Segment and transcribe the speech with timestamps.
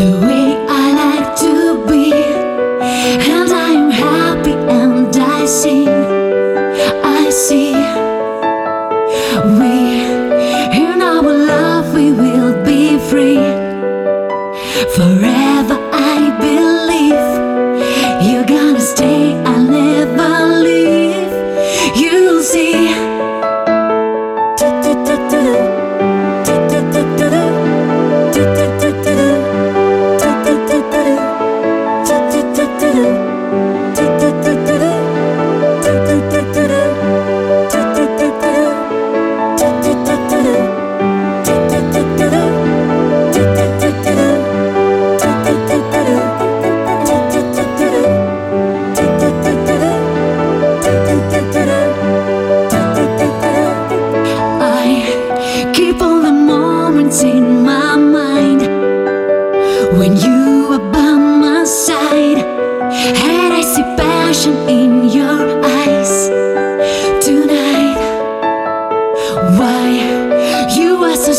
[0.00, 2.10] the way I like to be,
[3.34, 5.88] and I'm happy and I sing,
[7.18, 7.74] I see.
[9.58, 9.74] We
[10.82, 13.44] in our love we will be free
[14.96, 15.79] forever.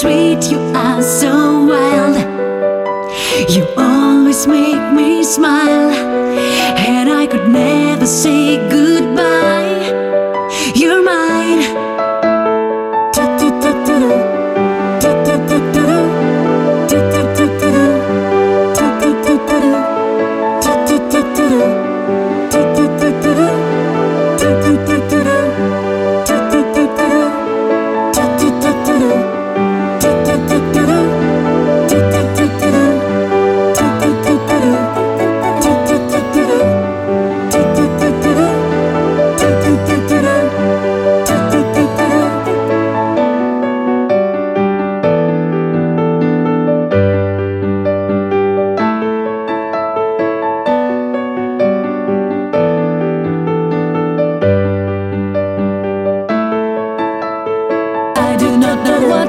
[0.00, 2.16] sweet, you are so wild.
[3.48, 5.90] You always make me smile,
[6.76, 9.45] and I could never say goodbye.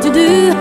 [0.02, 0.57] to do